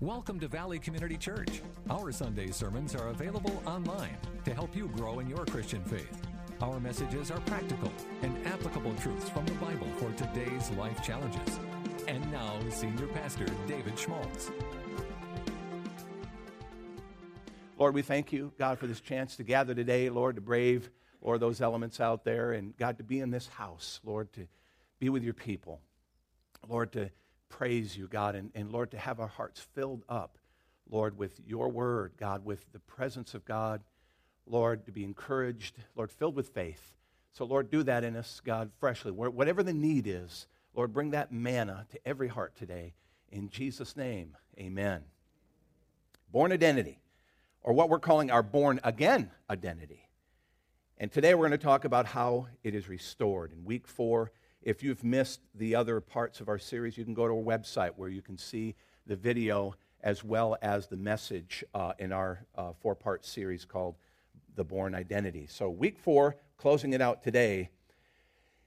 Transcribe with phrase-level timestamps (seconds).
[0.00, 1.60] Welcome to Valley Community Church.
[1.90, 6.22] Our Sunday sermons are available online to help you grow in your Christian faith.
[6.60, 7.90] Our messages are practical
[8.22, 11.58] and applicable truths from the Bible for today's life challenges.
[12.06, 14.52] And now, Senior Pastor David Schmaltz.
[17.76, 20.90] Lord, we thank you, God, for this chance to gather today, Lord, to brave,
[21.20, 24.46] Lord, those elements out there, and God, to be in this house, Lord, to
[25.00, 25.80] be with your people,
[26.68, 27.10] Lord, to
[27.48, 30.38] praise you, God, and, and Lord, to have our hearts filled up,
[30.88, 33.82] Lord, with your word, God, with the presence of God,
[34.46, 36.94] Lord, to be encouraged, Lord, filled with faith.
[37.32, 39.12] So, Lord, do that in us, God, freshly.
[39.12, 42.94] Whatever the need is, Lord, bring that manna to every heart today.
[43.30, 45.02] In Jesus' name, amen.
[46.30, 47.00] Born identity,
[47.62, 50.08] or what we're calling our born again identity.
[50.96, 53.52] And today we're going to talk about how it is restored.
[53.52, 54.32] In week four,
[54.68, 57.92] if you've missed the other parts of our series, you can go to our website
[57.96, 58.74] where you can see
[59.06, 63.96] the video as well as the message uh, in our uh, four part series called
[64.56, 65.46] The Born Identity.
[65.48, 67.70] So, week four, closing it out today.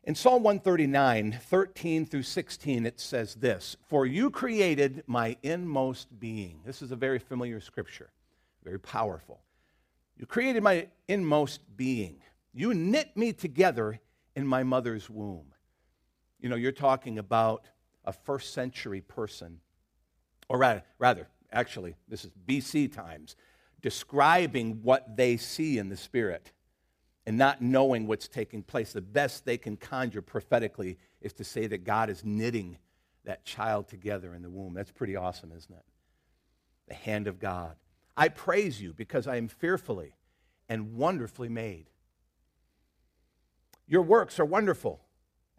[0.03, 6.61] In Psalm 139, 13 through 16, it says this For you created my inmost being.
[6.65, 8.09] This is a very familiar scripture,
[8.63, 9.39] very powerful.
[10.17, 12.23] You created my inmost being.
[12.55, 13.99] You knit me together
[14.35, 15.51] in my mother's womb.
[16.41, 17.63] You know, you're talking about
[18.03, 19.59] a first century person,
[20.49, 23.35] or rather, rather, actually, this is BC times,
[23.81, 26.51] describing what they see in the Spirit
[27.25, 28.91] and not knowing what's taking place.
[28.91, 32.77] The best they can conjure prophetically is to say that God is knitting
[33.23, 34.73] that child together in the womb.
[34.73, 35.85] That's pretty awesome, isn't it?
[36.87, 37.75] The hand of God.
[38.17, 40.15] I praise you because I am fearfully
[40.67, 41.91] and wonderfully made.
[43.87, 45.01] Your works are wonderful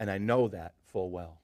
[0.02, 1.40] and I know that full well.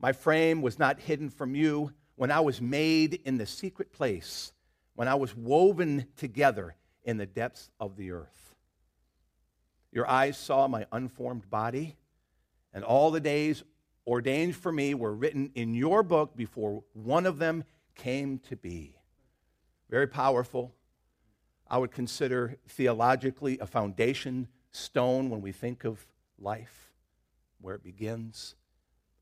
[0.00, 4.54] My frame was not hidden from you when I was made in the secret place,
[4.94, 8.54] when I was woven together in the depths of the earth.
[9.92, 11.96] Your eyes saw my unformed body,
[12.72, 13.62] and all the days
[14.06, 17.64] ordained for me were written in your book before one of them
[17.94, 18.96] came to be.
[19.90, 20.74] Very powerful.
[21.68, 26.06] I would consider theologically a foundation stone when we think of
[26.38, 26.84] life
[27.64, 28.56] where it begins,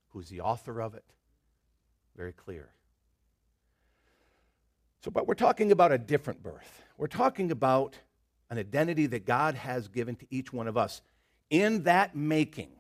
[0.09, 1.05] who's the author of it.
[2.17, 2.71] Very clear.
[5.01, 6.83] So, but we're talking about a different birth.
[6.99, 7.97] We're talking about
[8.51, 11.03] an identity that God has given to each one of us.
[11.51, 12.73] In that making,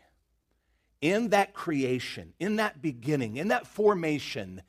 [1.00, 4.62] in that creation, in that beginning, in that formation,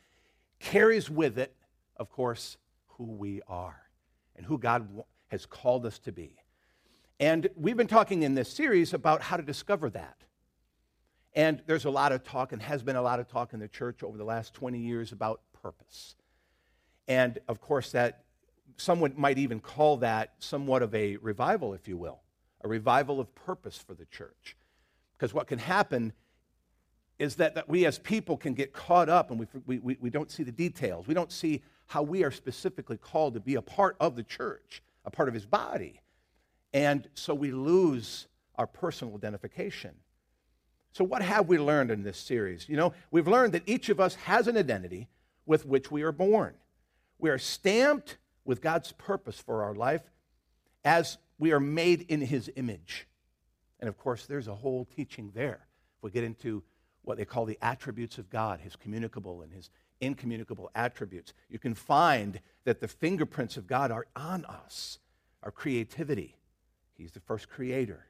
[0.59, 1.55] carries with it,
[1.97, 2.57] of course,
[2.97, 3.81] who we are
[4.35, 4.87] and who God
[5.29, 6.35] has called us to be.
[7.19, 10.17] And we've been talking in this series about how to discover that.
[11.35, 13.67] And there's a lot of talk, and has been a lot of talk in the
[13.67, 16.15] church over the last 20 years about purpose.
[17.07, 18.23] And of course, that
[18.77, 22.21] someone might even call that somewhat of a revival, if you will,
[22.61, 24.55] a revival of purpose for the church.
[25.17, 26.13] Because what can happen
[27.19, 30.31] is that, that we as people can get caught up and we, we, we don't
[30.31, 31.07] see the details.
[31.07, 34.81] We don't see how we are specifically called to be a part of the church,
[35.05, 36.01] a part of his body.
[36.73, 39.91] And so we lose our personal identification.
[40.93, 42.69] So, what have we learned in this series?
[42.69, 45.09] You know, we've learned that each of us has an identity
[45.45, 46.53] with which we are born.
[47.17, 50.03] We are stamped with God's purpose for our life
[50.85, 53.07] as we are made in His image.
[53.79, 55.65] And of course, there's a whole teaching there.
[55.97, 56.61] If we get into
[57.01, 61.73] what they call the attributes of God, His communicable and His incommunicable attributes, you can
[61.73, 64.99] find that the fingerprints of God are on us
[65.41, 66.37] our creativity.
[66.93, 68.05] He's the first creator,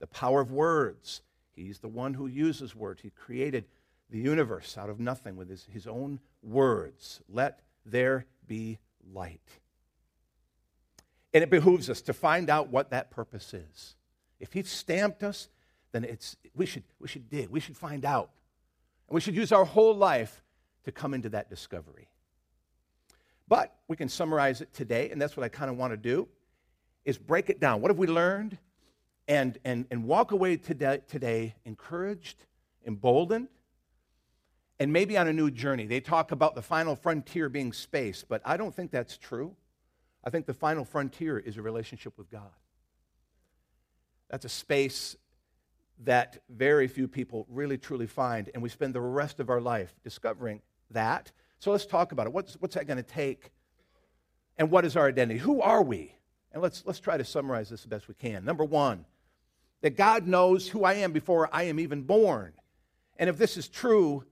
[0.00, 1.20] the power of words
[1.54, 3.02] He's the one who uses words.
[3.02, 3.64] He created
[4.10, 7.20] the universe out of nothing with his, his own words.
[7.28, 8.78] Let there be
[9.12, 9.40] light.
[11.34, 13.96] And it behooves us to find out what that purpose is.
[14.38, 15.48] If he stamped us,
[15.92, 18.30] then it's, we, should, we should dig, we should find out.
[19.08, 20.42] And we should use our whole life
[20.84, 22.08] to come into that discovery.
[23.48, 26.28] But we can summarize it today, and that's what I kind of want to do,
[27.04, 27.80] is break it down.
[27.80, 28.58] What have we learned?
[29.32, 32.44] And, and, and walk away today, today encouraged,
[32.86, 33.48] emboldened,
[34.78, 35.86] and maybe on a new journey.
[35.86, 39.56] They talk about the final frontier being space, but I don't think that's true.
[40.22, 42.50] I think the final frontier is a relationship with God.
[44.28, 45.16] That's a space
[46.04, 49.94] that very few people really truly find, and we spend the rest of our life
[50.04, 51.32] discovering that.
[51.58, 52.34] So let's talk about it.
[52.34, 53.50] What's, what's that going to take?
[54.58, 55.40] And what is our identity?
[55.40, 56.16] Who are we?
[56.52, 58.44] And let's, let's try to summarize this the best we can.
[58.44, 59.06] Number one,
[59.82, 62.52] that God knows who I am before I am even born.
[63.18, 64.24] And if this is true,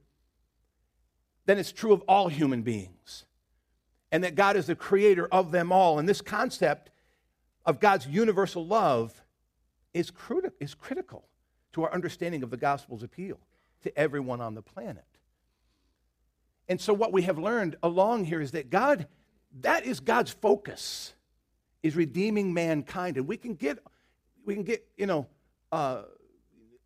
[1.47, 3.25] then it's true of all human beings.
[4.13, 5.99] And that God is the creator of them all.
[5.99, 6.91] And this concept
[7.67, 9.23] of God's universal love
[9.93, 10.13] is,
[10.61, 11.25] is critical
[11.73, 13.39] to our understanding of the gospel's appeal
[13.83, 15.05] to everyone on the planet.
[16.69, 19.09] And so, what we have learned along here is that God,
[19.61, 21.15] that is God's focus,
[21.83, 23.17] is redeeming mankind.
[23.17, 23.79] And we can get,
[24.45, 25.27] we can get, you know,
[25.73, 26.03] uh,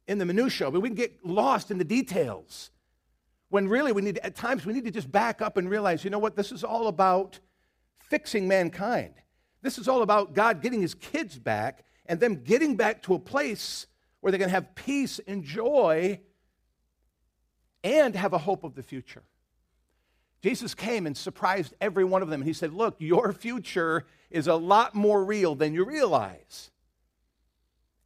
[0.06, 2.70] in the minutia, but we can get lost in the details.
[3.48, 6.10] When really we need, at times, we need to just back up and realize, you
[6.10, 7.38] know what, this is all about
[8.00, 9.14] fixing mankind.
[9.62, 13.18] This is all about God getting his kids back and them getting back to a
[13.18, 13.86] place
[14.20, 16.20] where they can have peace and joy
[17.82, 19.22] and have a hope of the future.
[20.42, 22.42] Jesus came and surprised every one of them.
[22.42, 26.70] And he said, Look, your future is a lot more real than you realize.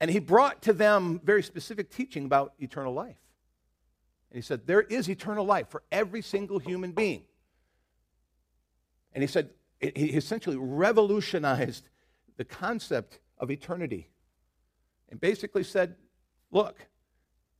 [0.00, 3.16] And he brought to them very specific teaching about eternal life.
[4.30, 7.24] And he said, There is eternal life for every single human being.
[9.12, 9.50] And he said,
[9.80, 11.88] He essentially revolutionized
[12.36, 14.10] the concept of eternity
[15.08, 15.96] and basically said,
[16.50, 16.76] Look,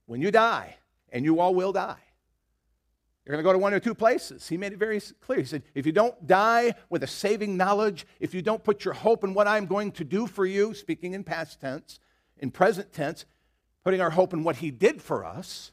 [0.07, 0.77] when you die,
[1.11, 1.97] and you all will die,
[3.25, 4.49] you're going to go to one or two places.
[4.49, 5.41] He made it very clear.
[5.41, 8.95] He said, if you don't die with a saving knowledge, if you don't put your
[8.95, 12.01] hope in what I'm going to do for you, speaking in past tense,
[12.39, 13.25] in present tense,
[13.85, 15.73] putting our hope in what he did for us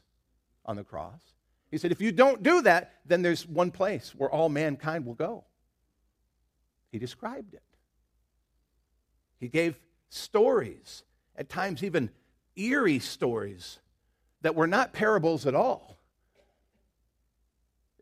[0.64, 1.20] on the cross,
[1.70, 5.14] he said, if you don't do that, then there's one place where all mankind will
[5.14, 5.44] go.
[6.90, 7.62] He described it.
[9.38, 9.78] He gave
[10.08, 11.02] stories,
[11.36, 12.10] at times even
[12.54, 13.78] eerie stories,
[14.42, 15.98] that were not parables at all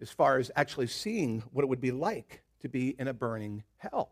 [0.00, 3.62] as far as actually seeing what it would be like to be in a burning
[3.78, 4.10] hell.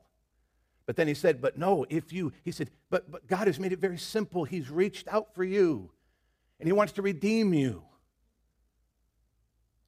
[0.93, 3.73] But then he said, But no, if you, he said, but, but God has made
[3.73, 4.45] it very simple.
[4.45, 5.91] He's reached out for you
[6.61, 7.83] and he wants to redeem you.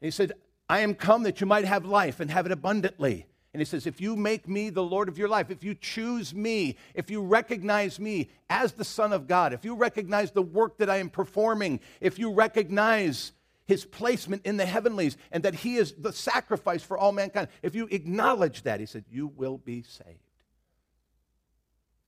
[0.01, 0.33] And he said,
[0.67, 3.27] I am come that you might have life and have it abundantly.
[3.53, 6.35] And he says, if you make me the Lord of your life, if you choose
[6.35, 10.79] me, if you recognize me as the Son of God, if you recognize the work
[10.79, 13.33] that I am performing, if you recognize
[13.67, 17.49] his placement in the heavenlies and that he is the sacrifice for all mankind.
[17.63, 20.24] If you acknowledge that, he said, you will be saved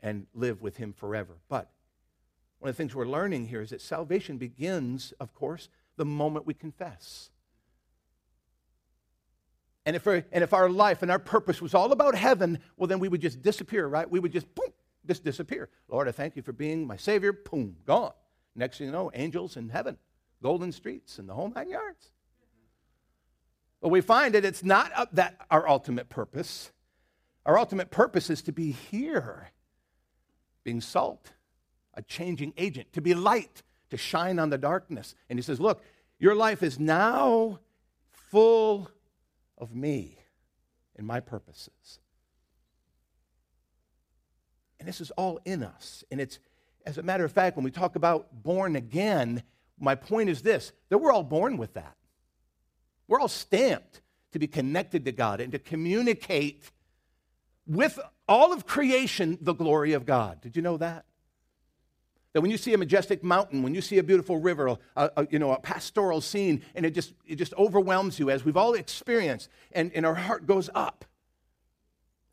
[0.07, 1.37] and live with him forever.
[1.49, 1.69] But
[2.61, 6.47] one of the things we're learning here is that salvation begins, of course, the moment
[6.47, 7.31] we confess.
[9.85, 13.01] And if, and if our life and our purpose was all about heaven, well, then
[13.01, 14.09] we would just disappear, right?
[14.09, 14.73] We would just, boom,
[15.07, 15.69] just disappear.
[15.89, 18.13] Lord, I thank you for being my Savior, boom, gone.
[18.55, 19.99] Next thing you know, angels in heaven
[20.41, 22.13] golden streets and the whole nine yards.
[23.81, 26.71] But we find that it's not uh, that our ultimate purpose.
[27.45, 29.51] Our ultimate purpose is to be here,
[30.67, 31.31] being salt,
[31.95, 35.15] a changing agent, to be light, to shine on the darkness.
[35.31, 35.81] And he says, Look,
[36.19, 37.61] your life is now
[38.11, 38.91] full
[39.57, 40.19] of me
[40.97, 42.01] and my purposes.
[44.81, 46.03] And this is all in us.
[46.11, 46.41] And it's,
[46.85, 49.45] as a matter of fact, when we talk about born again,
[49.79, 51.97] my point is this that we're all born with that.
[53.07, 54.01] We're all stamped
[54.33, 56.73] to be connected to God and to communicate
[57.67, 57.99] with
[58.29, 60.41] all of creation the glory of God.
[60.41, 61.05] Did you know that?
[62.33, 65.27] That when you see a majestic mountain, when you see a beautiful river, a, a,
[65.31, 68.75] you know, a pastoral scene, and it just, it just overwhelms you, as we've all
[68.75, 71.07] experienced, and, and our heart goes up.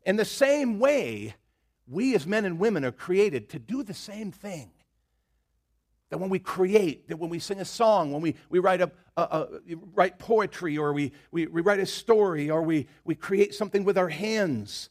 [0.04, 1.34] In the same way,
[1.86, 4.70] we as men and women are created to do the same thing.
[6.10, 8.92] That when we create, that when we sing a song, when we, we write, a,
[9.16, 9.48] a, a,
[9.94, 13.96] write poetry or we, we, we write a story or we, we create something with
[13.96, 14.90] our hands,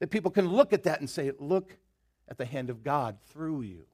[0.00, 1.76] that people can look at that and say, Look
[2.28, 3.86] at the hand of God through you.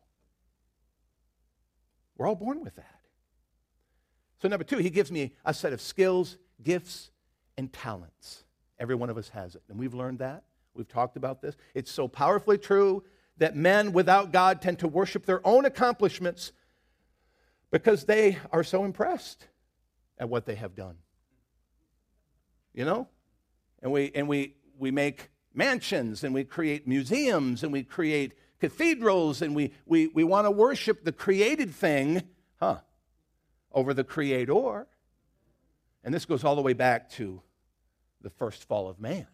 [2.17, 3.01] We're all born with that.
[4.41, 7.11] So, number two, he gives me a set of skills, gifts,
[7.57, 8.45] and talents.
[8.79, 9.63] Every one of us has it.
[9.69, 10.45] And we've learned that.
[10.75, 11.57] We've talked about this.
[11.75, 13.03] It's so powerfully true
[13.39, 16.53] that men without God tend to worship their own accomplishments
[17.71, 19.47] because they are so impressed
[20.19, 20.97] at what they have done.
[22.75, 23.09] You know?
[23.83, 29.43] And we, and we, we make mansions and we create museums and we create cathedrals
[29.43, 32.23] and we, we, we want to worship the created thing,
[32.61, 32.79] huh,
[33.73, 34.87] over the creator.
[36.05, 37.43] And this goes all the way back to
[38.23, 39.27] the first fall of man.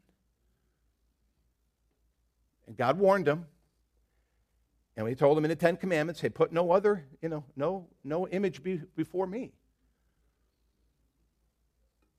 [2.66, 3.46] And God warned them
[4.96, 7.88] and we told them in the Ten Commandments, hey, put no other, you know, no,
[8.04, 9.52] no image be, before me.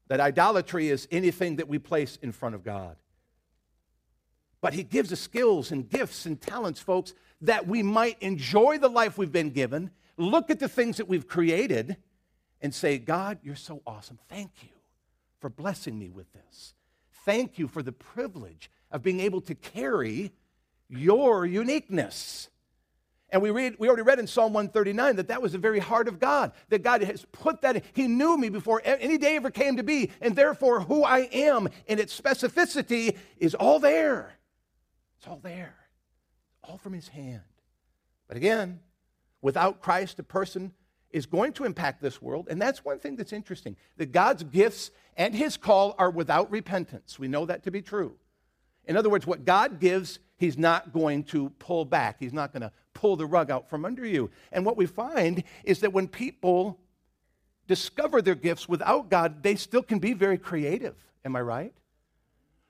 [0.07, 2.97] That idolatry is anything that we place in front of God.
[4.63, 8.87] But he gives us skills and gifts and talents, folks, that we might enjoy the
[8.87, 11.97] life we've been given, look at the things that we've created,
[12.61, 14.17] and say, God, you're so awesome.
[14.29, 14.69] Thank you
[15.41, 16.75] for blessing me with this.
[17.25, 20.31] Thank you for the privilege of being able to carry
[20.87, 22.47] your uniqueness.
[23.31, 26.07] And we, read, we already read in Psalm 139 that that was the very heart
[26.07, 27.81] of God, that God has put that in.
[27.91, 31.67] He knew me before any day ever came to be, and therefore who I am
[31.85, 34.37] in its specificity is all there.
[35.23, 35.73] It's all there,
[36.65, 37.43] all from His hand.
[38.27, 38.81] But again,
[39.41, 40.73] without Christ, a person
[41.11, 42.49] is going to impact this world.
[42.49, 47.17] And that's one thing that's interesting that God's gifts and His call are without repentance.
[47.17, 48.15] We know that to be true.
[48.83, 52.17] In other words, what God gives, He's not going to pull back.
[52.19, 54.29] He's not going to pull the rug out from under you.
[54.51, 56.81] And what we find is that when people
[57.65, 60.95] discover their gifts without God, they still can be very creative.
[61.23, 61.73] Am I right?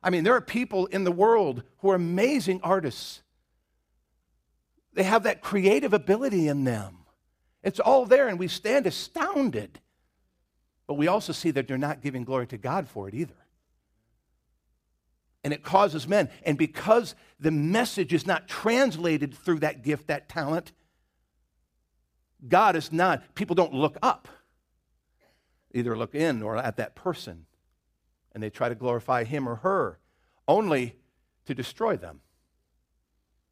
[0.04, 3.22] I mean, there are people in the world who are amazing artists.
[4.94, 6.98] They have that creative ability in them.
[7.64, 9.80] It's all there, and we stand astounded.
[10.86, 13.36] But we also see that they're not giving glory to God for it either
[15.44, 16.30] and it causes men.
[16.44, 20.72] And because the message is not translated through that gift, that talent,
[22.48, 24.28] God is not, people don't look up,
[25.74, 27.46] either look in or at that person,
[28.34, 30.00] and they try to glorify him or her,
[30.48, 30.96] only
[31.46, 32.22] to destroy them.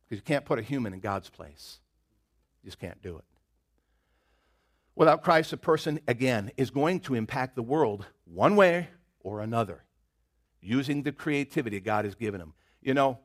[0.03, 1.79] Because you can't put a human in God's place.
[2.61, 3.25] You just can't do it.
[4.95, 8.89] Without Christ, a person, again, is going to impact the world one way
[9.21, 9.83] or another
[10.59, 12.53] using the creativity God has given them.
[12.81, 13.19] You know,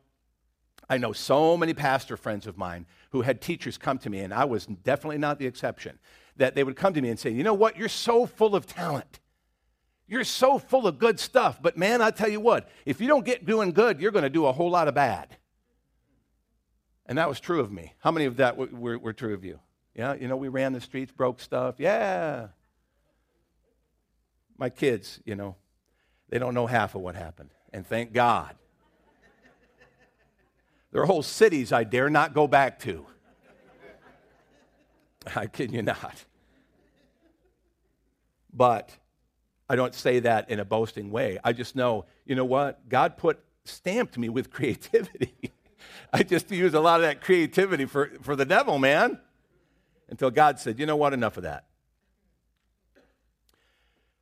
[0.89, 4.33] I know so many pastor friends of mine who had teachers come to me, and
[4.33, 5.99] I was definitely not the exception,
[6.37, 7.77] that they would come to me and say, You know what?
[7.77, 9.21] You're so full of talent.
[10.09, 11.61] You're so full of good stuff.
[11.61, 14.31] But man, I tell you what, if you don't get doing good, you're going to
[14.31, 15.37] do a whole lot of bad.
[17.07, 17.95] And that was true of me.
[18.01, 19.59] How many of that were, were, were true of you?
[19.95, 21.77] Yeah, you know, we ran the streets, broke stuff.
[21.79, 22.49] Yeah.
[24.59, 25.57] My kids, you know,
[26.29, 27.51] they don't know half of what happened.
[27.73, 28.57] And thank God.
[30.93, 33.07] There are whole cities I dare not go back to.
[35.37, 36.25] I kid you not.
[38.53, 38.97] But
[39.69, 41.39] I don't say that in a boasting way.
[41.43, 42.89] I just know, you know what?
[42.89, 45.53] God put stamped me with creativity.
[46.13, 49.21] I just use a lot of that creativity for, for the devil, man.
[50.09, 51.13] Until God said, you know what?
[51.13, 51.65] Enough of that.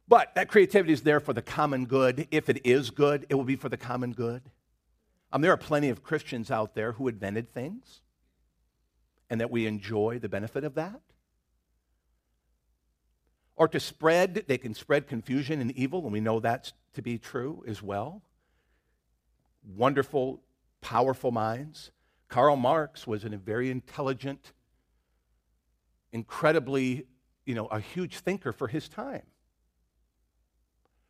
[0.08, 2.26] But that creativity is there for the common good.
[2.30, 4.42] If it is good, it will be for the common good.
[5.32, 8.00] Um, there are plenty of Christians out there who invented things
[9.30, 11.00] and that we enjoy the benefit of that.
[13.56, 17.18] Or to spread, they can spread confusion and evil, and we know that's to be
[17.18, 18.22] true as well.
[19.64, 20.42] Wonderful,
[20.80, 21.92] powerful minds.
[22.28, 24.52] Karl Marx was a very intelligent,
[26.12, 27.06] incredibly,
[27.46, 29.22] you know, a huge thinker for his time.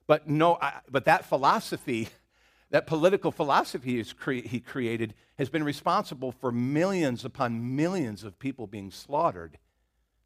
[0.07, 2.09] But no, I, but that philosophy,
[2.71, 8.67] that political philosophy cre- he created, has been responsible for millions upon millions of people
[8.67, 9.59] being slaughtered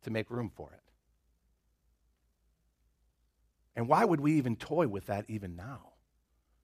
[0.02, 0.87] to make room for it.
[3.78, 5.92] And why would we even toy with that even now?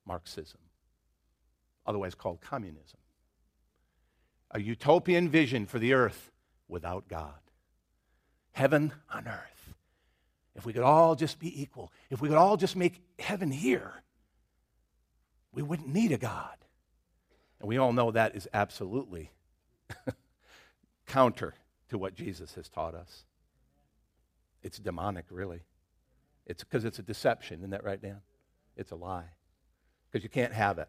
[0.04, 0.58] Marxism,
[1.86, 2.98] otherwise called communism.
[4.50, 6.32] A utopian vision for the earth
[6.66, 7.38] without God.
[8.50, 9.74] Heaven on earth.
[10.56, 14.02] If we could all just be equal, if we could all just make heaven here,
[15.52, 16.56] we wouldn't need a God.
[17.60, 19.30] And we all know that is absolutely
[21.06, 21.54] counter
[21.90, 23.24] to what Jesus has taught us.
[24.64, 25.62] It's demonic, really.
[26.46, 28.20] It's because it's a deception, isn't that right, Dan?
[28.76, 29.30] It's a lie.
[30.10, 30.88] Because you can't have it.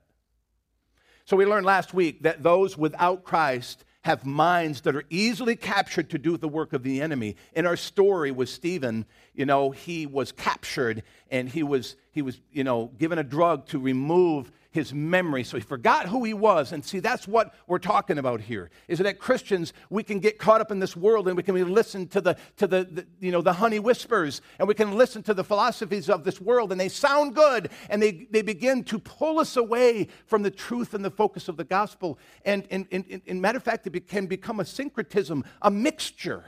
[1.26, 6.12] So we learned last week that those without Christ have minds that are easily captured
[6.12, 7.36] to do the work of the enemy.
[7.54, 12.40] In our story with Stephen, you know, he was captured and he was, he was,
[12.52, 15.44] you know, given a drug to remove his memory.
[15.46, 16.74] So he forgot who he was.
[16.74, 18.70] And see, that's what we're talking about here.
[18.90, 22.08] Is that Christians, we can get caught up in this world and we can listen
[22.10, 25.34] to the, to the, the, you know, the honey whispers and we can listen to
[25.34, 29.40] the philosophies of this world and they sound good and they, they begin to pull
[29.40, 32.20] us away from the truth and the focus of the gospel.
[32.44, 36.44] And in, in, in matter of fact, it can become a syncretism, a mixture.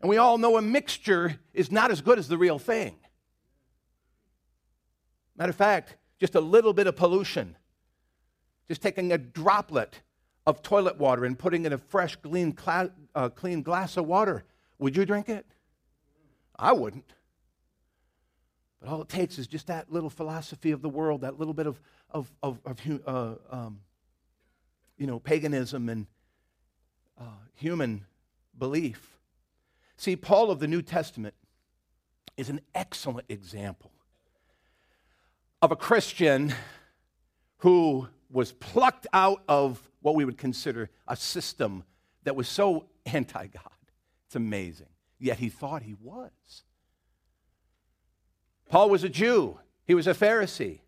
[0.00, 2.94] And we all know a mixture is not as good as the real thing.
[5.36, 7.56] Matter of fact, just a little bit of pollution,
[8.68, 10.00] just taking a droplet
[10.46, 14.44] of toilet water and putting in a fresh, clean, cla- uh, clean glass of water,
[14.78, 15.46] would you drink it?
[16.58, 17.12] I wouldn't.
[18.80, 21.66] But all it takes is just that little philosophy of the world, that little bit
[21.66, 21.80] of,
[22.10, 23.80] of, of, of uh, um,
[24.96, 26.06] you know, paganism and
[27.20, 28.04] uh, human
[28.56, 29.18] belief.
[29.96, 31.34] See, Paul of the New Testament
[32.36, 33.90] is an excellent example
[35.66, 36.54] of a Christian
[37.56, 41.82] who was plucked out of what we would consider a system
[42.22, 43.72] that was so anti God.
[44.26, 44.86] It's amazing.
[45.18, 46.30] Yet he thought he was.
[48.70, 49.58] Paul was a Jew,
[49.88, 50.78] he was a Pharisee.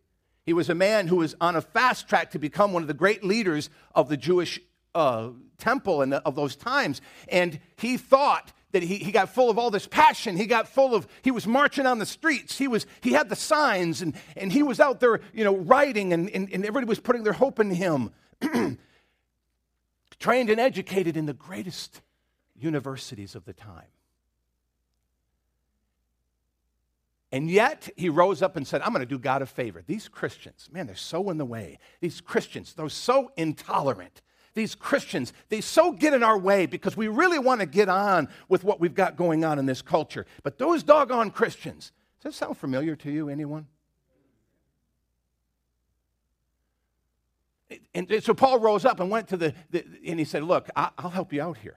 [0.46, 2.94] He was a man who was on a fast track to become one of the
[2.94, 4.60] great leaders of the Jewish
[4.94, 7.00] uh, temple and of those times.
[7.28, 10.36] And he thought that he, he got full of all this passion.
[10.36, 12.58] He got full of, he was marching on the streets.
[12.58, 16.12] He, was, he had the signs and, and he was out there, you know, writing
[16.12, 18.10] and, and, and everybody was putting their hope in him.
[20.18, 22.02] Trained and educated in the greatest
[22.56, 23.86] universities of the time.
[27.30, 29.82] And yet, he rose up and said, I'm going to do God a favor.
[29.86, 31.78] These Christians, man, they're so in the way.
[32.00, 34.22] These Christians, they're so intolerant.
[34.54, 38.28] These Christians, they so get in our way because we really want to get on
[38.48, 40.26] with what we've got going on in this culture.
[40.42, 43.66] But those doggone Christians, does that sound familiar to you, anyone?
[47.94, 51.10] And so Paul rose up and went to the, the and he said, Look, I'll
[51.10, 51.76] help you out here.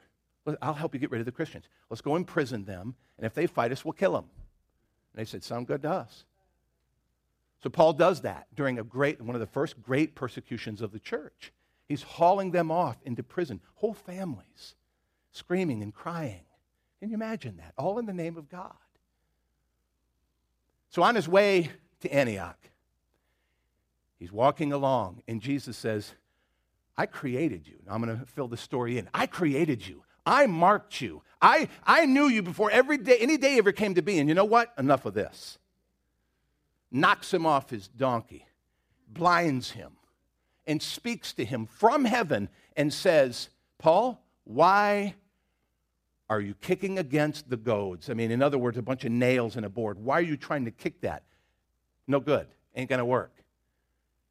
[0.62, 1.66] I'll help you get rid of the Christians.
[1.90, 4.26] Let's go imprison them, and if they fight us, we'll kill them.
[5.14, 6.24] And they said, Sound good to us.
[7.62, 11.00] So Paul does that during a great, one of the first great persecutions of the
[11.00, 11.52] church.
[11.92, 14.76] He's hauling them off into prison, whole families
[15.34, 16.46] screaming and crying.
[17.02, 17.74] Can you imagine that?
[17.78, 18.72] All in the name of God.
[20.88, 21.70] So on his way
[22.00, 22.58] to Antioch,
[24.20, 26.14] he's walking along, and Jesus says,
[26.96, 27.76] I created you.
[27.86, 29.10] Now I'm going to fill the story in.
[29.14, 30.04] I created you.
[30.26, 31.24] I marked you.
[31.42, 34.18] I, I knew you before every day, any day ever came to be.
[34.18, 34.74] And you know what?
[34.78, 35.60] Enough of this.
[36.90, 38.46] Knocks him off his donkey,
[39.10, 39.98] blinds him,
[40.68, 45.16] and speaks to him from heaven and says, Paul, why
[46.30, 48.10] are you kicking against the goads?
[48.10, 50.00] I mean, in other words, a bunch of nails in a board.
[50.00, 51.24] Why are you trying to kick that?
[52.08, 52.48] No good.
[52.76, 53.34] Ain't going to work.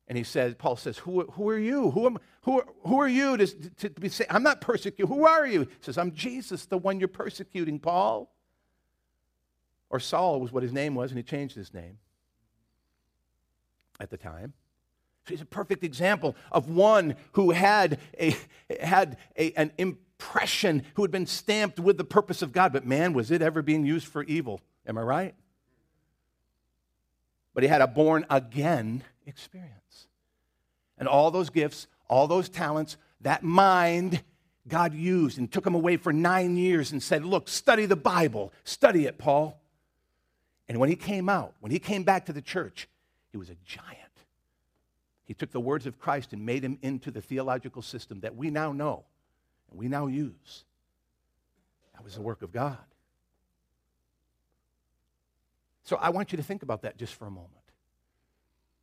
[0.08, 1.90] And he says, Paul says, Who, who are you?
[1.90, 5.06] Who, am, who, who are you to, to, be saying, I'm not persecuting.
[5.06, 5.60] Who are you?
[5.60, 8.28] He says, I'm Jesus, the one you're persecuting, Paul.
[9.88, 11.98] Or Saul was what his name was, and he changed his name
[14.00, 14.52] at the time.
[15.26, 18.36] He's a perfect example of one who had, a,
[18.80, 22.72] had a, an impression, who had been stamped with the purpose of God.
[22.72, 24.60] But man, was it ever being used for evil?
[24.86, 25.34] Am I right?
[27.54, 30.08] But he had a born again experience.
[30.98, 34.22] And all those gifts, all those talents, that mind,
[34.68, 38.52] God used and took him away for nine years and said, Look, study the Bible.
[38.64, 39.60] Study it, Paul.
[40.68, 42.88] And when he came out, when he came back to the church,
[43.30, 44.09] he was a giant.
[45.30, 48.50] He took the words of Christ and made him into the theological system that we
[48.50, 49.04] now know
[49.70, 50.64] and we now use.
[51.94, 52.84] That was the work of God.
[55.84, 57.52] So I want you to think about that just for a moment.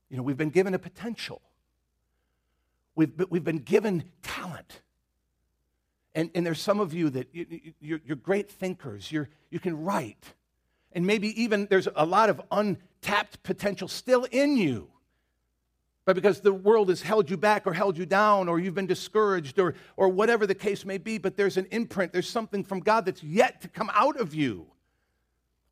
[0.09, 1.41] You know, we've been given a potential.
[2.95, 4.79] We've, we've been given talent.
[6.15, 9.11] And, and there's some of you that you, you're, you're great thinkers.
[9.11, 10.33] You're, you can write.
[10.93, 14.87] And maybe even there's a lot of untapped potential still in you.
[16.07, 18.87] But because the world has held you back or held you down or you've been
[18.87, 22.79] discouraged or, or whatever the case may be, but there's an imprint, there's something from
[22.79, 24.67] God that's yet to come out of you.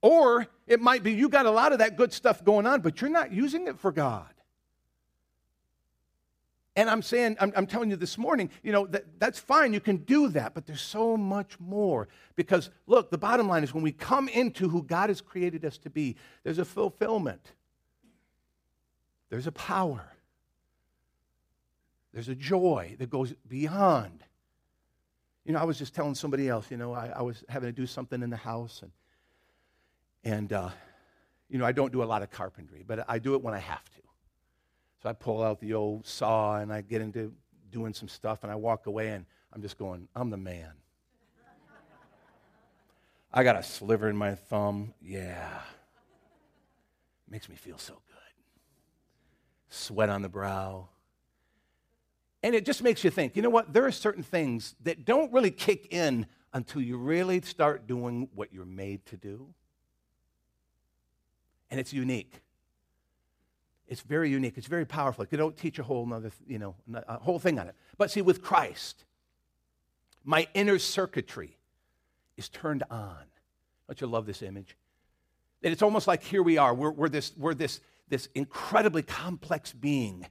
[0.02, 3.00] Or it might be you got a lot of that good stuff going on, but
[3.00, 4.28] you're not using it for God.
[6.76, 9.72] And I'm saying, I'm, I'm, telling you this morning, you know, that, that's fine.
[9.72, 12.10] You can do that, but there's so much more.
[12.36, 15.78] Because, look, the bottom line is when we come into who God has created us
[15.78, 17.54] to be, there's a fulfillment,
[19.30, 20.12] there's a power,
[22.16, 24.24] there's a joy that goes beyond.
[25.44, 27.74] You know, I was just telling somebody else, you know, I, I was having to
[27.74, 28.92] do something in the house, and,
[30.24, 30.70] and uh,
[31.50, 33.60] you know, I don't do a lot of carpentry, but I do it when I
[33.60, 34.02] have to.
[35.04, 37.34] So I pull out the old saw and I get into
[37.70, 40.72] doing some stuff and I walk away and I'm just going, I'm the man.
[43.34, 44.94] I got a sliver in my thumb.
[45.02, 45.60] Yeah.
[47.30, 48.16] Makes me feel so good.
[49.68, 50.88] Sweat on the brow.
[52.46, 53.74] And it just makes you think, you know what?
[53.74, 58.54] There are certain things that don't really kick in until you really start doing what
[58.54, 59.48] you're made to do.
[61.72, 62.44] And it's unique.
[63.88, 64.60] It's very unique.
[64.60, 65.26] It's very powerful.
[65.32, 67.74] You don't teach a whole another, you know, a whole thing on it.
[67.98, 69.06] But see, with Christ,
[70.24, 71.58] my inner circuitry
[72.38, 73.24] is turned on.
[73.88, 74.78] Don't you love this image?
[75.64, 76.76] And it's almost like here we are.
[76.76, 80.28] We're, we're, this, we're this, this incredibly complex being.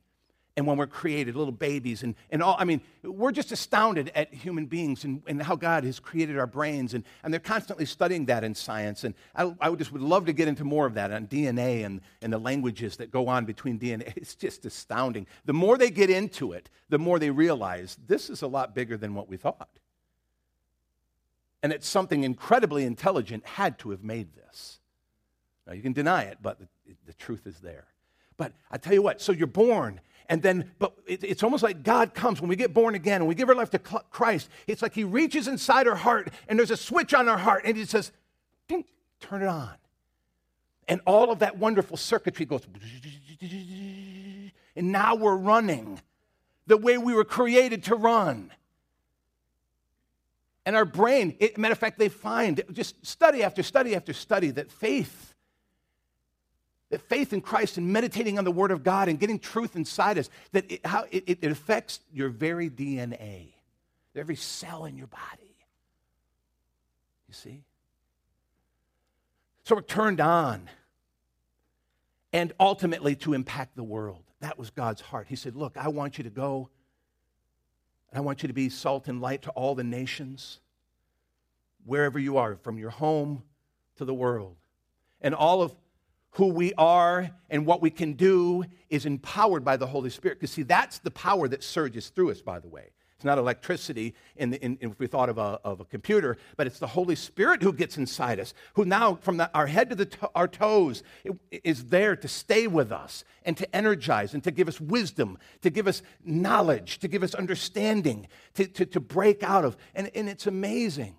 [0.56, 2.54] And when we're created, little babies, and, and all.
[2.58, 6.46] I mean, we're just astounded at human beings and, and how God has created our
[6.46, 6.94] brains.
[6.94, 9.02] And, and they're constantly studying that in science.
[9.02, 12.00] And I, I just would love to get into more of that on DNA and,
[12.22, 14.12] and the languages that go on between DNA.
[14.24, 15.26] It's just astounding.
[15.44, 18.96] The more they get into it, the more they realize this is a lot bigger
[18.96, 19.68] than what we thought.
[21.62, 24.78] And that something incredibly intelligent had to have made this.
[25.66, 26.68] Now, you can deny it, but the,
[27.06, 27.86] the truth is there.
[28.36, 31.82] But I tell you what, so you're born, and then, but it, it's almost like
[31.82, 34.48] God comes when we get born again and we give our life to Christ.
[34.66, 37.76] It's like He reaches inside our heart and there's a switch on our heart and
[37.76, 38.12] He says,
[38.68, 38.84] Ding,
[39.20, 39.74] turn it on.
[40.88, 42.62] And all of that wonderful circuitry goes,
[44.76, 46.00] and now we're running
[46.66, 48.50] the way we were created to run.
[50.66, 54.50] And our brain, it, matter of fact, they find just study after study after study
[54.52, 55.33] that faith
[57.02, 60.30] faith in Christ and meditating on the Word of God and getting truth inside us,
[60.52, 63.52] that it, how it, it affects your very DNA,
[64.14, 65.56] every cell in your body.
[67.28, 67.62] You see?
[69.64, 70.68] So we're turned on
[72.32, 74.22] and ultimately to impact the world.
[74.40, 75.26] That was God's heart.
[75.28, 76.68] He said, Look, I want you to go
[78.10, 80.60] and I want you to be salt and light to all the nations,
[81.84, 83.42] wherever you are, from your home
[83.96, 84.54] to the world.
[85.20, 85.74] And all of
[86.34, 90.38] who we are and what we can do is empowered by the Holy Spirit.
[90.38, 92.90] Because, see, that's the power that surges through us, by the way.
[93.16, 96.36] It's not electricity in, the, in, in if we thought of a, of a computer,
[96.56, 99.90] but it's the Holy Spirit who gets inside us, who now, from the, our head
[99.90, 104.42] to, to our toes, it, is there to stay with us and to energize and
[104.42, 108.98] to give us wisdom, to give us knowledge, to give us understanding, to, to, to
[108.98, 109.76] break out of.
[109.94, 111.14] And, and it's amazing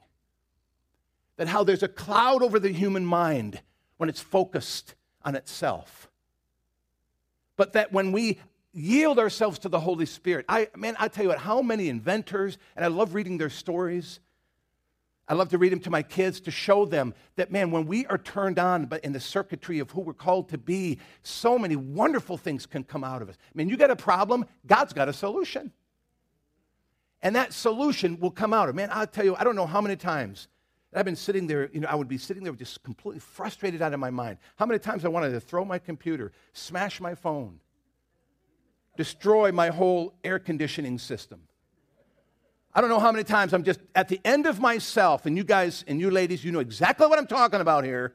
[1.37, 3.61] that how there's a cloud over the human mind
[3.95, 4.93] when it's focused
[5.25, 6.09] on itself.
[7.57, 8.39] But that when we
[8.71, 12.57] yield ourselves to the Holy Spirit, I man, I tell you what, how many inventors,
[12.75, 14.19] and I love reading their stories.
[15.27, 18.05] I love to read them to my kids to show them that, man, when we
[18.05, 21.75] are turned on but in the circuitry of who we're called to be, so many
[21.75, 23.35] wonderful things can come out of us.
[23.41, 25.71] I mean, you got a problem, God's got a solution.
[27.23, 28.75] And that solution will come out of.
[28.75, 30.47] Man, I'll tell you, I don't know how many times
[30.97, 33.93] I've been sitting there, you know, I would be sitting there just completely frustrated out
[33.93, 34.37] of my mind.
[34.55, 37.59] How many times I wanted to throw my computer, smash my phone,
[38.97, 41.41] destroy my whole air conditioning system.
[42.73, 45.43] I don't know how many times I'm just at the end of myself, and you
[45.43, 48.13] guys and you ladies, you know exactly what I'm talking about here.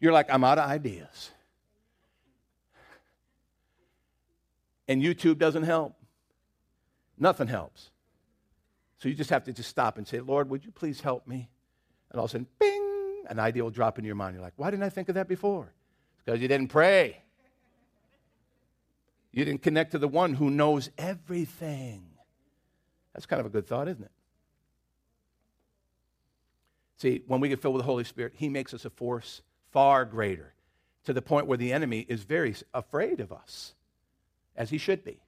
[0.00, 1.30] You're like, I'm out of ideas.
[4.88, 5.94] And YouTube doesn't help.
[7.16, 7.90] Nothing helps.
[9.00, 11.48] So you just have to just stop and say, Lord, would you please help me?
[12.10, 14.34] And all of a sudden, bing, an idea will drop into your mind.
[14.34, 15.72] You're like, why didn't I think of that before?
[16.24, 17.22] Because you didn't pray.
[19.32, 22.04] You didn't connect to the one who knows everything.
[23.14, 24.10] That's kind of a good thought, isn't it?
[26.98, 30.04] See, when we get filled with the Holy Spirit, He makes us a force far
[30.04, 30.52] greater
[31.04, 33.74] to the point where the enemy is very afraid of us,
[34.54, 35.20] as he should be.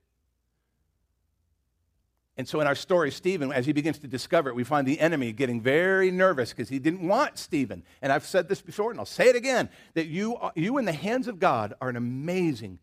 [2.42, 4.98] And so in our story, Stephen, as he begins to discover it, we find the
[4.98, 7.84] enemy getting very nervous because he didn't want Stephen.
[8.02, 10.92] And I've said this before, and I'll say it again that you, you in the
[10.92, 12.80] hands of God are an amazing,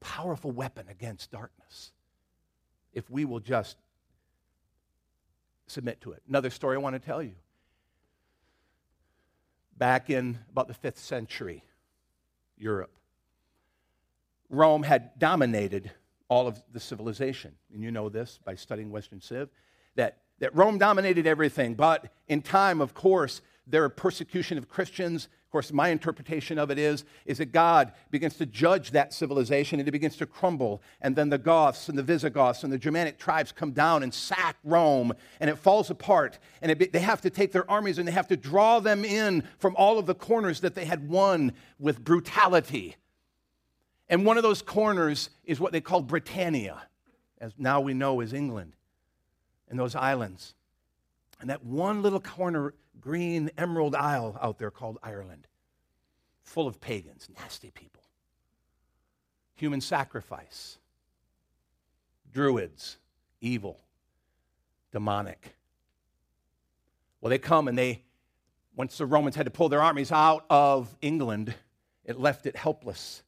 [0.00, 1.92] powerful weapon against darkness
[2.92, 3.78] if we will just
[5.68, 6.22] submit to it.
[6.28, 7.36] Another story I want to tell you.
[9.74, 11.64] Back in about the fifth century,
[12.58, 12.94] Europe,
[14.50, 15.92] Rome had dominated
[16.32, 17.52] all of the civilization.
[17.74, 19.50] And you know this by studying Western Civ,
[19.96, 21.74] that, that Rome dominated everything.
[21.74, 25.28] But in time, of course, their persecution of Christians.
[25.44, 29.78] Of course, my interpretation of it is, is that God begins to judge that civilization
[29.78, 30.80] and it begins to crumble.
[31.02, 34.56] And then the Goths and the Visigoths and the Germanic tribes come down and sack
[34.64, 36.38] Rome and it falls apart.
[36.62, 39.44] And it, they have to take their armies and they have to draw them in
[39.58, 42.96] from all of the corners that they had won with brutality.
[44.12, 46.82] And one of those corners is what they called Britannia,
[47.38, 48.74] as now we know is England,
[49.70, 50.52] and those islands.
[51.40, 55.46] And that one little corner, green emerald isle out there called Ireland,
[56.42, 58.02] full of pagans, nasty people,
[59.54, 60.76] human sacrifice,
[62.30, 62.98] druids,
[63.40, 63.80] evil,
[64.90, 65.54] demonic.
[67.22, 68.02] Well, they come and they,
[68.76, 71.54] once the Romans had to pull their armies out of England,
[72.04, 73.22] it left it helpless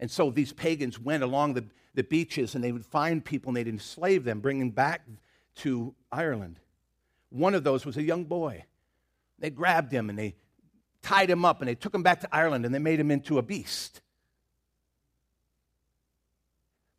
[0.00, 3.56] and so these pagans went along the, the beaches and they would find people and
[3.56, 5.02] they'd enslave them, bring them back
[5.56, 6.58] to Ireland.
[7.28, 8.64] One of those was a young boy.
[9.38, 10.34] They grabbed him and they
[11.02, 13.38] tied him up and they took him back to Ireland and they made him into
[13.38, 14.00] a beast.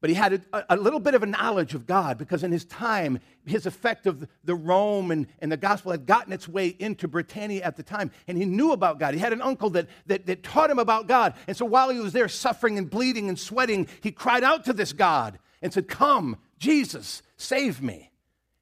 [0.01, 2.65] But he had a, a, little bit of a knowledge of God because in his
[2.65, 7.07] time, his effect of the Rome and, and the gospel had gotten its way into
[7.07, 8.09] Britannia at the time.
[8.27, 9.13] And he knew about God.
[9.13, 11.35] He had an uncle that, that, that taught him about God.
[11.47, 14.73] And so while he was there suffering and bleeding and sweating, he cried out to
[14.73, 18.11] this God and said, Come, Jesus, save me.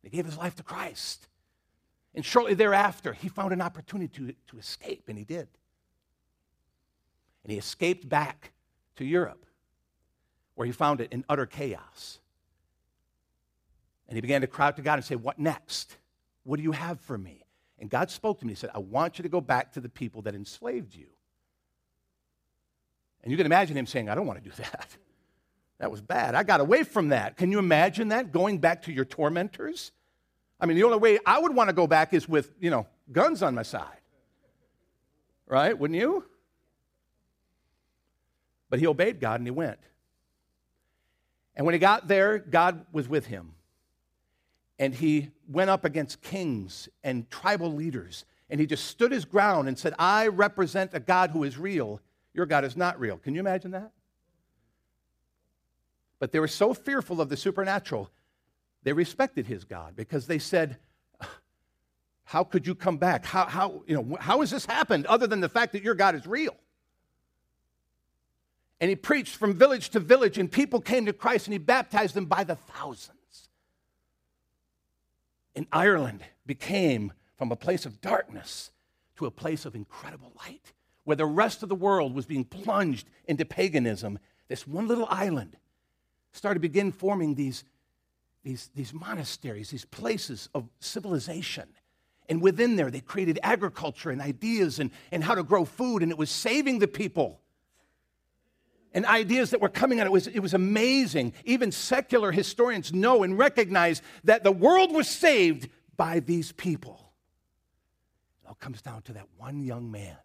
[0.03, 1.25] He gave his life to Christ.
[2.13, 5.47] And shortly thereafter, he found an opportunity to, to escape, and he did.
[7.45, 8.51] And he escaped back
[8.97, 9.45] to Europe
[10.59, 12.19] where he found it in utter chaos.
[14.09, 15.95] And he began to cry out to God and say, What next?
[16.43, 17.45] What do you have for me?
[17.79, 18.51] And God spoke to me.
[18.51, 21.05] He said, I want you to go back to the people that enslaved you.
[23.23, 24.97] And you can imagine him saying, I don't want to do that.
[25.77, 26.35] That was bad.
[26.35, 27.37] I got away from that.
[27.37, 28.33] Can you imagine that?
[28.33, 29.93] Going back to your tormentors?
[30.59, 32.85] I mean, the only way I would want to go back is with, you know,
[33.13, 34.01] guns on my side.
[35.47, 35.79] Right?
[35.79, 36.25] Wouldn't you?
[38.69, 39.79] But he obeyed God and he went.
[41.59, 43.51] And when he got there, God was with him.
[44.79, 48.23] And he went up against kings and tribal leaders.
[48.49, 51.99] And he just stood his ground and said, I represent a God who is real.
[52.33, 53.17] Your God is not real.
[53.17, 53.91] Can you imagine that?
[56.17, 58.09] But they were so fearful of the supernatural,
[58.83, 60.77] they respected his God because they said,
[62.23, 63.25] How could you come back?
[63.25, 66.15] How, how, you know, how has this happened other than the fact that your God
[66.15, 66.55] is real?
[68.81, 72.13] And he preached from village to village, and people came to Christ, and he baptized
[72.13, 73.49] them by the thousands.
[75.55, 78.71] And Ireland became from a place of darkness
[79.17, 80.71] to a place of incredible light,
[81.03, 84.17] where the rest of the world was being plunged into paganism.
[84.47, 85.57] This one little island
[86.31, 87.65] started to begin forming these,
[88.43, 91.67] these, these monasteries, these places of civilization.
[92.29, 96.11] And within there, they created agriculture and ideas and, and how to grow food, and
[96.11, 97.41] it was saving the people
[98.93, 100.07] and ideas that were coming out.
[100.07, 101.33] It was, it was amazing.
[101.45, 107.11] Even secular historians know and recognize that the world was saved by these people.
[108.43, 110.17] It all comes down to that one young man.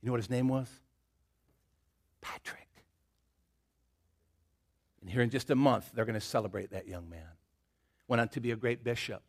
[0.00, 0.68] You know what his name was?
[2.20, 2.68] Patrick.
[5.00, 7.26] And here in just a month, they're going to celebrate that young man.
[8.06, 9.22] Went on to be a great bishop.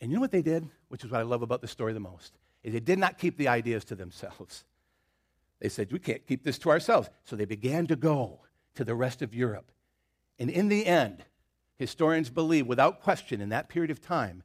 [0.00, 2.00] And you know what they did, which is what I love about the story the
[2.00, 4.64] most, is they did not keep the ideas to themselves.
[5.60, 7.10] They said, We can't keep this to ourselves.
[7.24, 8.40] So they began to go
[8.74, 9.70] to the rest of Europe.
[10.38, 11.24] And in the end,
[11.76, 14.42] historians believe, without question, in that period of time,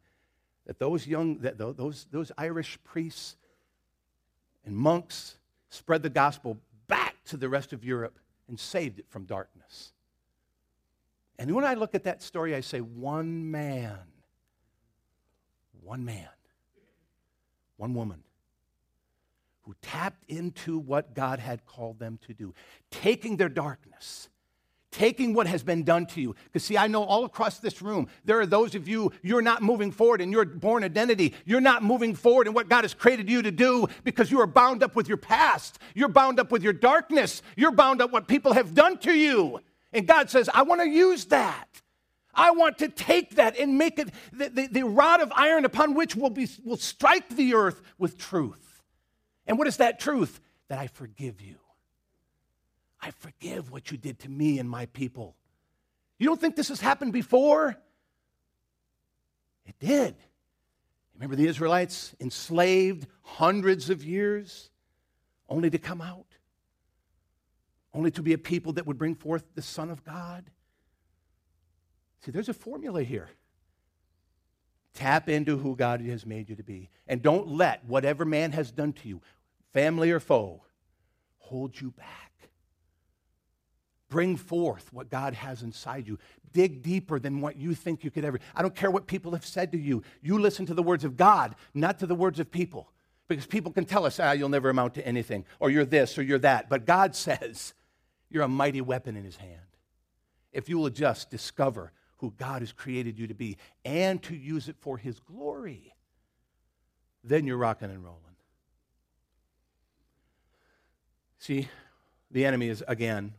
[0.66, 3.38] that those young, that those, those Irish priests
[4.66, 5.38] and monks
[5.70, 9.94] spread the gospel back to the rest of Europe and saved it from darkness.
[11.38, 14.00] And when I look at that story, I say, one man,
[15.82, 16.30] one man,
[17.78, 18.24] one woman
[19.66, 22.54] who tapped into what God had called them to do,
[22.92, 24.30] taking their darkness,
[24.92, 26.36] taking what has been done to you.
[26.46, 29.64] Because, see, I know all across this room, there are those of you, you're not
[29.64, 31.34] moving forward in your born identity.
[31.46, 34.48] You're not moving forward in what God has created you to do because you are
[34.48, 35.80] bound up with your past.
[35.96, 37.42] You're bound up with your darkness.
[37.56, 39.60] You're bound up what people have done to you.
[39.92, 41.68] And God says, I want to use that.
[42.36, 45.96] I want to take that and make it the, the, the rod of iron upon
[45.96, 48.65] which will, be, will strike the earth with truth.
[49.48, 50.40] And what is that truth?
[50.68, 51.58] That I forgive you.
[53.02, 55.36] I forgive what you did to me and my people.
[56.18, 57.76] You don't think this has happened before?
[59.66, 60.16] It did.
[61.16, 64.70] Remember the Israelites enslaved hundreds of years
[65.48, 66.26] only to come out,
[67.94, 70.46] only to be a people that would bring forth the Son of God?
[72.22, 73.30] See, there's a formula here.
[74.94, 76.90] Tap into who God has made you to be.
[77.08, 79.22] And don't let whatever man has done to you,
[79.76, 80.64] family or foe,
[81.38, 82.32] hold you back.
[84.08, 86.18] Bring forth what God has inside you.
[86.54, 88.40] Dig deeper than what you think you could ever.
[88.56, 90.02] I don't care what people have said to you.
[90.22, 92.90] You listen to the words of God, not to the words of people.
[93.28, 96.24] Because people can tell us, ah, you'll never amount to anything, or you're this, or
[96.24, 96.70] you're that.
[96.70, 97.74] But God says,
[98.30, 99.60] you're a mighty weapon in His hand.
[100.54, 104.70] If you will just discover who God has created you to be and to use
[104.70, 105.94] it for His glory,
[107.26, 108.35] then you're rocking and rolling.
[111.38, 111.68] See,
[112.32, 113.34] the enemy is, again,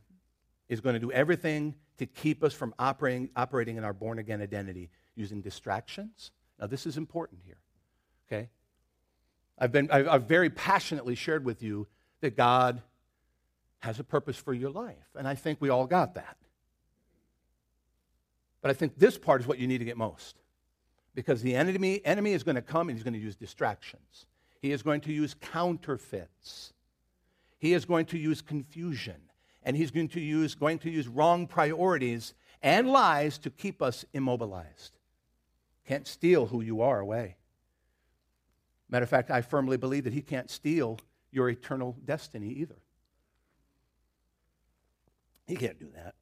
[0.68, 4.42] is going to do everything to keep us from operating, operating in our born again
[4.42, 6.30] identity using distractions.
[6.60, 7.58] Now, this is important here,
[8.26, 8.48] okay?
[9.58, 11.86] I've, been, I've, I've very passionately shared with you
[12.20, 12.82] that God
[13.80, 16.36] has a purpose for your life, and I think we all got that.
[18.60, 20.36] But I think this part is what you need to get most.
[21.14, 24.26] Because the enemy, enemy is going to come and he's going to use distractions.
[24.60, 26.72] He is going to use counterfeits.
[27.58, 29.22] He is going to use confusion.
[29.66, 34.04] and he's going to use, going to use wrong priorities and lies to keep us
[34.14, 34.96] immobilized.
[35.86, 37.36] Can't steal who you are away.
[38.88, 41.00] Matter of fact, I firmly believe that he can't steal
[41.32, 42.76] your eternal destiny either.
[45.48, 46.14] He can't do that.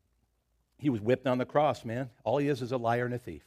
[0.79, 2.09] He was whipped on the cross, man.
[2.25, 3.44] All he is is a liar and a thief.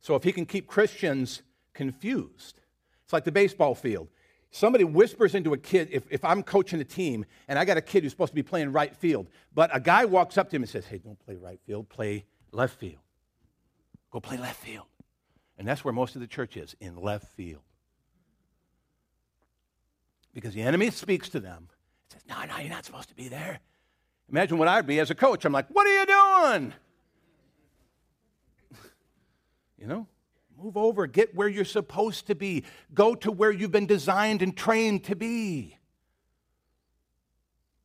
[0.00, 1.42] So if he can keep Christians
[1.74, 2.58] confused,
[3.04, 4.08] it's like the baseball field.
[4.50, 7.80] Somebody whispers into a kid, if, if I'm coaching a team and I got a
[7.80, 10.62] kid who's supposed to be playing right field, but a guy walks up to him
[10.62, 12.98] and says, Hey, don't play right field, play left field.
[14.10, 14.86] Go play left field.
[15.56, 17.62] And that's where most of the church is, in left field.
[20.34, 21.68] Because the enemy speaks to them.
[22.12, 23.60] Says, No, no, you're not supposed to be there.
[24.28, 25.44] Imagine what I'd be as a coach.
[25.44, 26.72] I'm like, What are you doing?
[29.78, 30.08] you know?
[30.62, 34.56] Move over, get where you're supposed to be, go to where you've been designed and
[34.56, 35.76] trained to be.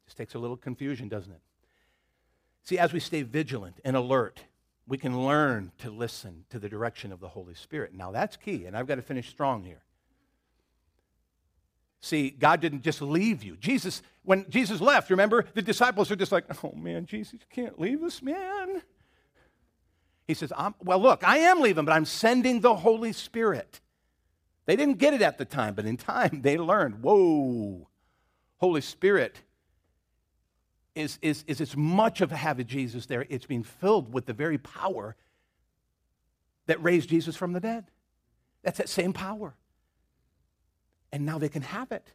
[0.05, 1.41] Just takes a little confusion, doesn't it?
[2.63, 4.43] See, as we stay vigilant and alert,
[4.87, 7.93] we can learn to listen to the direction of the Holy Spirit.
[7.93, 9.81] Now, that's key, and I've got to finish strong here.
[12.01, 13.55] See, God didn't just leave you.
[13.55, 17.79] Jesus, when Jesus left, remember, the disciples are just like, oh man, Jesus, you can't
[17.79, 18.81] leave us, man.
[20.27, 20.51] He says,
[20.83, 23.81] Well, look, I am leaving, but I'm sending the Holy Spirit.
[24.65, 27.87] They didn't get it at the time, but in time they learned whoa,
[28.57, 29.41] Holy Spirit
[30.95, 34.57] is, is, is as much of habit Jesus there, it's being filled with the very
[34.57, 35.15] power
[36.67, 37.85] that raised Jesus from the dead.
[38.63, 39.55] That's that same power.
[41.11, 42.13] And now they can have it.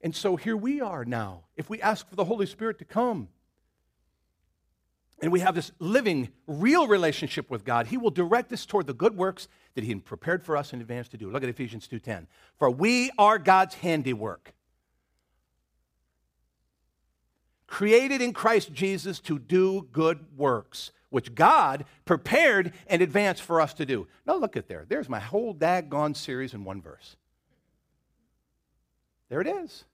[0.00, 1.44] And so here we are now.
[1.56, 3.28] If we ask for the Holy Spirit to come,
[5.20, 8.94] and we have this living, real relationship with God, He will direct us toward the
[8.94, 11.30] good works that He prepared for us in advance to do.
[11.30, 12.26] Look at Ephesians 2:10.
[12.58, 14.52] For we are God's handiwork,
[17.66, 23.72] created in Christ Jesus to do good works, which God prepared in advance for us
[23.74, 24.06] to do.
[24.26, 24.84] Now look at there.
[24.86, 27.16] There's my whole daggone series in one verse.
[29.28, 29.84] There it is.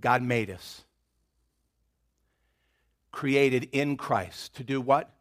[0.00, 0.84] God made us
[3.12, 5.14] created in Christ to do what?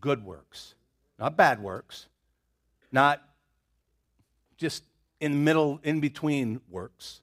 [0.00, 0.74] Good works,
[1.18, 2.06] not bad works,
[2.92, 3.22] not
[4.56, 4.84] just
[5.20, 7.20] in the middle, in between works,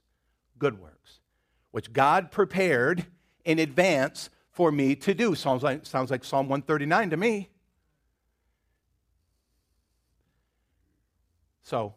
[0.58, 1.20] good works,
[1.70, 3.06] which God prepared
[3.44, 5.34] in advance for me to do.
[5.34, 7.48] Sounds like, sounds like Psalm 139 to me.
[11.62, 11.94] So,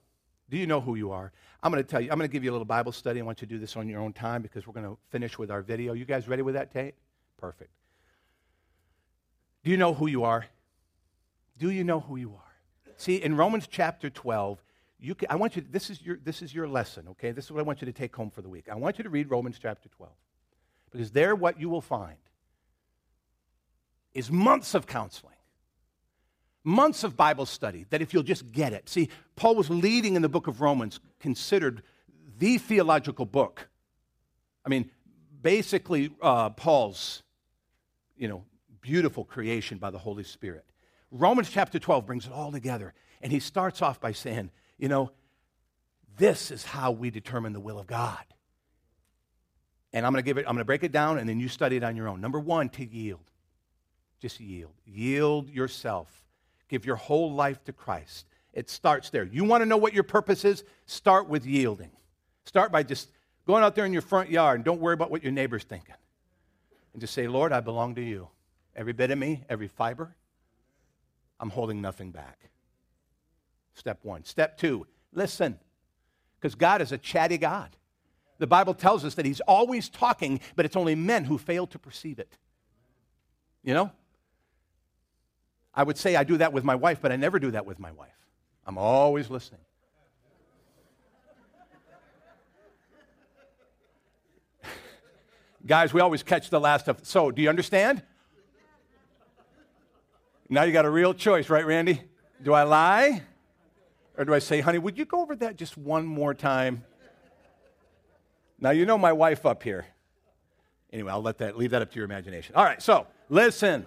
[0.49, 1.31] do you know who you are?
[1.61, 3.19] I'm going to tell you, I'm going to give you a little Bible study.
[3.19, 5.37] I want you to do this on your own time because we're going to finish
[5.37, 5.93] with our video.
[5.93, 6.95] You guys ready with that, Tate?
[7.37, 7.69] Perfect.
[9.63, 10.45] Do you know who you are?
[11.57, 12.93] Do you know who you are?
[12.95, 14.61] See, in Romans chapter 12,
[14.99, 17.31] you can, I want you, this is, your, this is your lesson, okay?
[17.31, 18.67] This is what I want you to take home for the week.
[18.69, 20.11] I want you to read Romans chapter 12.
[20.91, 22.17] Because there, what you will find
[24.13, 25.35] is months of counseling,
[26.63, 28.89] months of Bible study, that if you'll just get it.
[28.89, 31.83] See, Paul was leading in the book of Romans, considered
[32.37, 33.69] the theological book.
[34.65, 34.89] I mean,
[35.41, 37.23] basically, uh, Paul's,
[38.17, 38.43] you know,
[38.81, 40.65] beautiful creation by the Holy Spirit.
[41.11, 42.93] Romans chapter 12 brings it all together.
[43.21, 45.11] And he starts off by saying, you know,
[46.17, 48.23] this is how we determine the will of God.
[49.91, 51.47] And I'm going to give it, I'm going to break it down and then you
[51.47, 52.21] study it on your own.
[52.21, 53.31] Number one, to yield.
[54.21, 54.73] Just yield.
[54.85, 56.23] Yield yourself.
[56.67, 58.25] Give your whole life to Christ.
[58.53, 59.23] It starts there.
[59.23, 60.63] You want to know what your purpose is?
[60.85, 61.91] Start with yielding.
[62.45, 63.09] Start by just
[63.47, 65.95] going out there in your front yard and don't worry about what your neighbor's thinking.
[66.93, 68.27] And just say, Lord, I belong to you.
[68.75, 70.15] Every bit of me, every fiber,
[71.39, 72.49] I'm holding nothing back.
[73.73, 74.23] Step one.
[74.25, 75.60] Step two, listen,
[76.39, 77.75] because God is a chatty God.
[78.39, 81.79] The Bible tells us that He's always talking, but it's only men who fail to
[81.79, 82.38] perceive it.
[83.63, 83.91] You know?
[85.73, 87.79] I would say I do that with my wife, but I never do that with
[87.79, 88.10] my wife.
[88.65, 89.62] I'm always listening.
[95.65, 96.99] Guys, we always catch the last of.
[97.03, 98.03] So, do you understand?
[100.49, 102.01] Now you got a real choice, right, Randy?
[102.41, 103.21] Do I lie?
[104.17, 106.83] Or do I say, honey, would you go over that just one more time?
[108.60, 109.85] Now you know my wife up here.
[110.91, 112.56] Anyway, I'll let that leave that up to your imagination.
[112.56, 113.85] All right, so listen.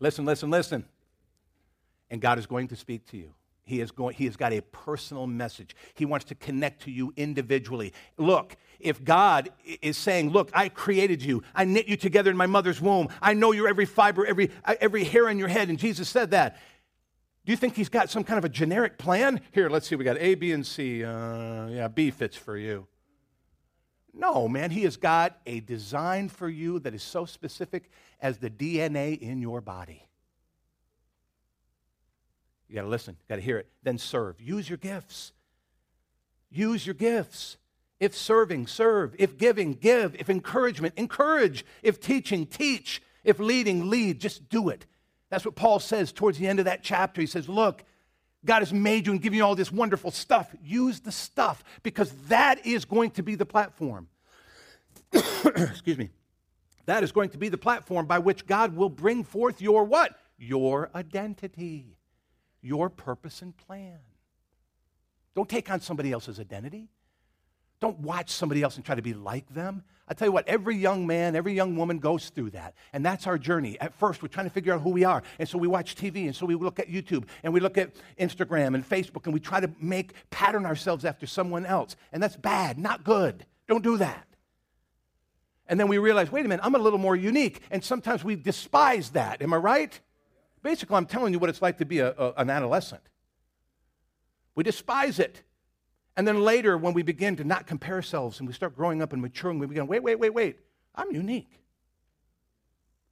[0.00, 0.84] Listen, listen, listen.
[2.10, 3.34] And God is going to speak to you.
[3.70, 5.76] He, is going, he has got a personal message.
[5.94, 7.92] He wants to connect to you individually.
[8.18, 9.50] Look, if God
[9.80, 13.34] is saying, Look, I created you, I knit you together in my mother's womb, I
[13.34, 14.50] know your every fiber, every,
[14.80, 16.58] every hair on your head, and Jesus said that.
[17.46, 19.40] Do you think he's got some kind of a generic plan?
[19.52, 21.04] Here, let's see, we got A, B, and C.
[21.04, 22.86] Uh, yeah, B fits for you.
[24.12, 27.90] No, man, He has got a design for you that is so specific
[28.20, 30.09] as the DNA in your body.
[32.70, 33.66] You got to listen, you got to hear it.
[33.82, 34.40] Then serve.
[34.40, 35.32] Use your gifts.
[36.50, 37.56] Use your gifts.
[37.98, 39.16] If serving, serve.
[39.18, 40.14] If giving, give.
[40.14, 41.66] If encouragement, encourage.
[41.82, 43.02] If teaching, teach.
[43.24, 44.20] If leading, lead.
[44.20, 44.86] Just do it.
[45.30, 47.20] That's what Paul says towards the end of that chapter.
[47.20, 47.82] He says, Look,
[48.44, 50.54] God has made you and given you all this wonderful stuff.
[50.62, 54.06] Use the stuff because that is going to be the platform.
[55.12, 56.10] Excuse me.
[56.86, 60.14] That is going to be the platform by which God will bring forth your what?
[60.38, 61.96] Your identity,
[62.62, 63.98] your purpose and plan.
[65.34, 66.88] Don't take on somebody else's identity.
[67.80, 69.84] Don't watch somebody else and try to be like them.
[70.06, 72.74] I tell you what, every young man, every young woman goes through that.
[72.92, 73.80] And that's our journey.
[73.80, 75.22] At first, we're trying to figure out who we are.
[75.38, 77.92] And so we watch TV, and so we look at YouTube, and we look at
[78.18, 81.96] Instagram and Facebook, and we try to make, pattern ourselves after someone else.
[82.12, 83.46] And that's bad, not good.
[83.68, 84.26] Don't do that.
[85.68, 87.60] And then we realize, wait a minute, I'm a little more unique.
[87.70, 89.40] And sometimes we despise that.
[89.40, 90.00] Am I right?
[90.62, 93.02] Basically, I'm telling you what it's like to be a, a, an adolescent.
[94.54, 95.42] We despise it.
[96.16, 99.12] And then later, when we begin to not compare ourselves and we start growing up
[99.12, 100.58] and maturing, we begin, wait, wait, wait, wait,
[100.94, 101.60] I'm unique.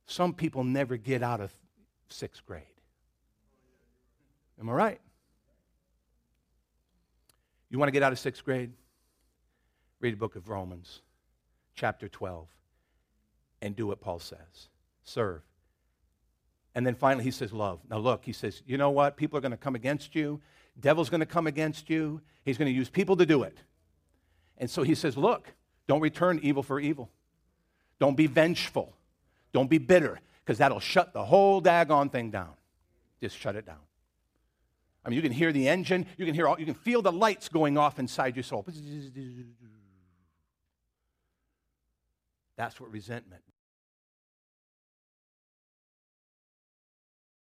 [0.07, 1.53] Some people never get out of
[2.09, 2.65] sixth grade.
[4.61, 5.01] Am I right?
[7.71, 8.73] You want to get out of sixth grade?
[10.01, 11.03] Read the book of Romans,
[11.75, 12.49] chapter 12,
[13.63, 14.69] and do what Paul says
[15.05, 15.43] serve.
[16.79, 17.81] And then finally, he says, love.
[17.91, 19.17] Now, look, he says, you know what?
[19.17, 20.41] People are going to come against you.
[20.79, 22.21] Devil's going to come against you.
[22.45, 23.59] He's going to use people to do it.
[24.59, 25.49] And so he says, Look,
[25.89, 27.11] don't return evil for evil.
[27.99, 28.93] Don't be vengeful.
[29.53, 32.53] Don't be bitter, because that'll shut the whole daggone thing down.
[33.21, 33.83] Just shut it down.
[35.05, 37.11] I mean, you can hear the engine, you can hear all, you can feel the
[37.11, 38.65] lights going off inside your soul.
[42.57, 43.43] That's what resentment